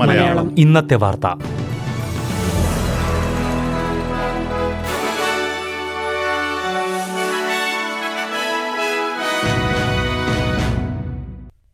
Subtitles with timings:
[0.00, 0.58] മലയാളം.
[0.58, 1.26] ഇന്നത്തെ വാർത്ത.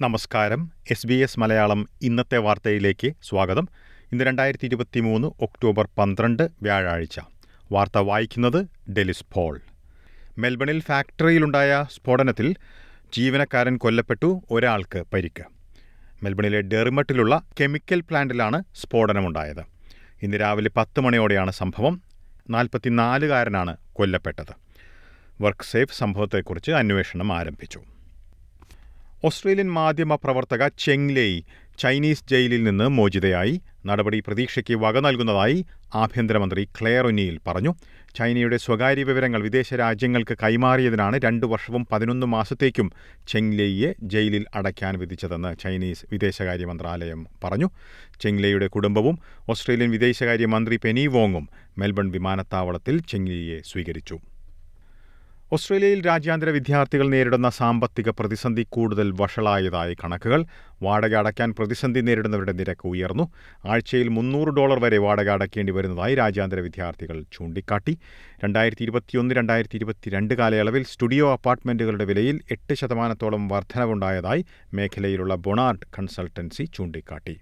[0.00, 0.70] നമസ്കാരം.
[0.90, 3.68] എസ് ബി എസ് മലയാളം ഇന്നത്തെ വാർത്തയിലേക്ക് സ്വാഗതം.
[4.12, 7.20] ഇന്ന് രണ്ടായിരത്തി ഇരുപത്തി മൂന്ന് ഒക്ടോബർ പന്ത്രണ്ട് വ്യാഴാഴ്ച.
[7.72, 9.60] വാർത്ത വായിക്കുന്നത് ഡെലിസ് പോൾ.
[10.38, 12.54] മെൽബണിൽ ഫാക്ടറിയിലുണ്ടായ സ്ഫോടനത്തിൽ
[13.12, 15.44] ജീവനക്കാരൻ കൊല്ലപ്പെട്ടു ഒരാൾക്ക് പരിക്ക്.
[16.22, 19.64] മെൽബണിലെ ഡെറിമട്ടിലുള്ള കെമിക്കൽ പ്ലാന്റിലാണ് സ്ഫോടനമുണ്ടായത്.
[20.22, 22.02] ഇന്ന് രാവിലെ പത്ത് മണിയോടെയാണ് സംഭവം.
[22.50, 24.54] നാൽപ്പത്തിനാലുകാരനാണ് കൊല്ലപ്പെട്ടത്.
[25.42, 27.82] വർക്ക് സേഫ് സംഭവത്തെക്കുറിച്ച് അന്വേഷണം ആരംഭിച്ചു.
[29.24, 31.42] ഓസ്ട്രേലിയൻ മാധ്യമ പ്രവർത്തക ചെങ് ലേയ്
[31.78, 33.60] ചൈനീസ് ജയിലിൽ നിന്ന് മോചിതയായി.
[33.86, 37.74] നടപടി പ്രതീക്ഷയ്ക്ക് വക നൽകുന്നതായി ആഭ്യന്തരമന്ത്രി ക്ലെയർ ഒനിയിൽ പറഞ്ഞു.
[38.16, 42.88] ചൈനയുടെ സ്വകാര്യ വിവരങ്ങൾ വിദേശ രാജ്യങ്ങൾക്ക് കൈമാറിയതിനാണ് രണ്ടു വർഷവും പതിനൊന്ന് മാസത്തേക്കും
[43.28, 47.68] ചെങ് ലേയിയെ ജയിലിൽ അടയ്ക്കാൻ വിധിച്ചതെന്ന് ചൈനീസ് വിദേശകാര്യ മന്ത്രാലയം പറഞ്ഞു.
[48.20, 49.18] ചെങ് ലേയുടെ കുടുംബവും
[49.48, 51.46] ഓസ്ട്രേലിയൻ വിദേശകാര്യ മന്ത്രി പെനി വോങ്ങും
[51.78, 54.18] മെൽബൺ വിമാനത്താവളത്തിൽ ചെങ് ലേയെ സ്വീകരിച്ചു.
[55.52, 60.46] ഓസ്ട്രേലിയയിൽ രാജ്യാന്തര വിദ്യാർത്ഥികൾ നേരിടുന്ന സാമ്പത്തിക പ്രതിസന്ധി കൂടുതൽ വഷളായതായി കണക്കുകൾ.
[60.82, 63.32] വാടക അടയ്ക്കാൻ പ്രതിസന്ധി നേരിടുന്നവരുടെ നിരക്ക് ഉയർന്നു.
[63.66, 67.98] ആഴ്ചയിൽ മുന്നൂറ് ഡോളർ വരെ വാടക അടയ്ക്കേണ്ടി വരുന്നതായി രാജ്യാന്തര വിദ്യാർത്ഥികൾ ചൂണ്ടിക്കാട്ടി.
[68.44, 74.44] രണ്ടായിരത്തി ഇരുപത്തിയൊന്ന് രണ്ടായിരത്തി ഇരുപത്തിരണ്ട് കാലയളവിൽ സ്റ്റുഡിയോ അപ്പാർട്ട്മെന്റുകളുടെ വിലയിൽ എട്ട് ശതമാനത്തോളം വർധനവുണ്ടായതായി
[74.74, 77.40] മേഖലയിലുള്ള ബൊണാർഡ് കൺസൾട്ടൻസി ചൂണ്ടിക്കാട്ടി.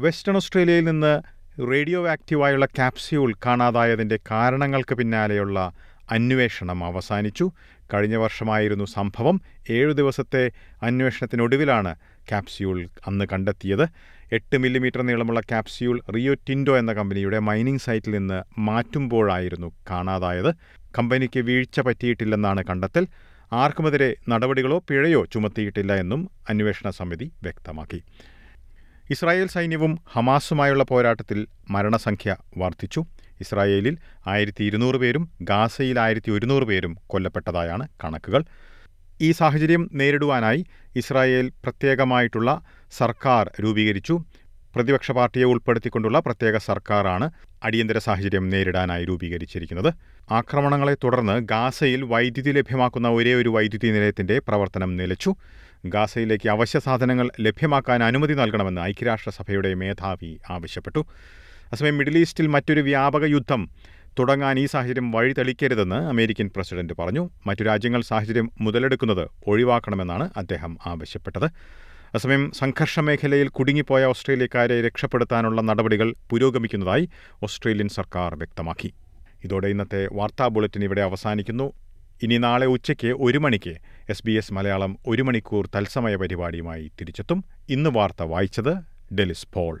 [0.00, 1.22] വെസ്റ്റേൺ ഓസ്ട്രേലിയയിൽ നിന്ന്
[1.70, 5.72] റേഡിയോ ആക്റ്റീവായുള്ള കാപ്സ്യൂൾ കാണാതായതിന്റെ കാരണങ്ങൾക്ക് പിന്നാലെയുള്ള
[6.10, 7.52] അന്വേഷണം അവസാനിച്ചു.
[7.94, 9.40] കഴിഞ്ഞ വർഷമായിരുന്നു സംഭവം.
[9.70, 10.50] ഏഴു ദിവസത്തെ
[10.82, 11.94] അന്വേഷണത്തിനൊടുവിലാണ്
[12.28, 13.88] ക്യാപ്സ്യൂൾ അന്ന് കണ്ടെത്തിയത്.
[14.32, 20.54] എട്ട് മില്ലിമീറ്റർ നീളമുള്ള ക്യാപ്സ്യൂൾ റിയോ ടിൻഡോ എന്ന കമ്പനിയുടെ മൈനിംഗ് സൈറ്റിൽ നിന്ന് മാറ്റുമ്പോഴായിരുന്നു കാണാതായത്.
[20.98, 23.06] കമ്പനിക്ക് വീഴ്ച പറ്റിയിട്ടില്ലെന്നാണ് കണ്ടെത്തൽ.
[23.52, 28.02] ആർക്കുമെതിരെ നടപടികളോ പിഴയോ ചുമത്തിയിട്ടില്ല എന്നും അന്വേഷണ സമിതി വ്യക്തമാക്കി.
[29.10, 33.04] ഇസ്രായേൽ സൈന്യവും ഹമാസുമായുള്ള പോരാട്ടത്തിൽ മരണസംഖ്യ വർദ്ധിച്ചു.
[33.44, 33.96] ഇസ്രായേലിൽ
[34.26, 38.44] ആയിരത്തി ഇരുന്നൂറ് പേരും ഗാസയിൽ ആയിരത്തി ഒരുന്നൂറ് പേരും കൊല്ലപ്പെട്ടതായാണ് കണക്കുകൾ.
[39.20, 40.62] ഈ സാഹചര്യം നേരിടുവാനായി
[40.96, 42.50] ഇസ്രായേൽ പ്രത്യേകമായിട്ടുള്ള
[42.98, 44.16] സർക്കാർ രൂപീകരിച്ചു.
[44.74, 47.26] പ്രതിപക്ഷ പാർട്ടിയെ ഉൾപ്പെടുത്തിക്കൊണ്ടുള്ള പ്രത്യേക സർക്കാരാണ്
[47.62, 49.90] അടിയന്തര സാഹചര്യം നേരിടാനായി രൂപീകരിച്ചിരിക്കുന്നത്.
[50.38, 55.32] ആക്രമണങ്ങളെ തുടർന്ന് ഗാസയിൽ വൈദ്യുതി ലഭ്യമാക്കുന്ന ഒരേ ഒരു വൈദ്യുതി നിലയത്തിന്റെ പ്രവർത്തനം നിലച്ചു.
[55.86, 61.02] ഗാസയിലേക്ക് അവശ്യ സാധനങ്ങൾ ലഭ്യമാക്കാൻ അനുമതി നൽകണമെന്ന് ഐക്യരാഷ്ട്രസഭയുടെ മേധാവി ആവശ്യപ്പെട്ടു.
[61.72, 63.70] അസമയം മിഡിൽ ഈസ്റ്റിൽ മറ്റൊരു വ്യാപക യുദ്ധം
[64.18, 67.30] തുടങ്ങാൻ ഈ സാഹചര്യം വഴിതെളിക്കരുതെന്ന് അമേരിക്കൻ പ്രസിഡന്റ് പറഞ്ഞു.
[67.46, 71.44] മറ്റു രാജ്യങ്ങൾ സാഹചര്യം മുതലെടുക്കുന്നത് ഒഴിവാക്കണമെന്നാണ് അദ്ദേഹം ആവശ്യപ്പെട്ടത്.
[72.14, 77.08] അസമയം സംഘർഷ മേഖലയിൽ കുടുങ്ങിപ്പോയ ഓസ്ട്രേലിയക്കാരെ രക്ഷപ്പെടുത്താനുള്ള നടപടികൾ പുരോഗമിക്കുന്നതായി
[77.42, 78.92] ഓസ്ട്രേലിയൻ സർക്കാർ വ്യക്തമാക്കി.
[79.44, 81.72] ഇതോടെ ഇന്നത്തെ വാർത്താ ബുള്ളറ്റിൻ ഇവിടെ അവസാനിക്കുന്നു.
[82.22, 83.74] ഇനി നാളെ ഉച്ചയ്ക്ക് ഒരു മണിക്ക്
[84.08, 87.44] എസ് ബി എസ് മലയാളം ഒരു മണിക്കൂർ തത്സമയ പരിപാടിയുമായി തിരിച്ചെത്തും.
[87.68, 88.74] ഇന്ന് വാർത്ത വായിച്ചത്
[89.14, 89.80] ഡെലിസ് പോൾ.